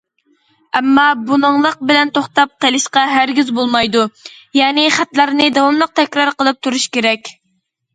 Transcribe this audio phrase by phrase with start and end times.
[0.77, 4.09] ئەمما، بۇنىڭلىق بىلەن توختاپ قېلىشقا ھەرگىز بولمايدۇ،
[4.65, 7.37] يەنى خەتلەرنى داۋاملىق تەكرار قىلىپ تۇرۇش كېرەك.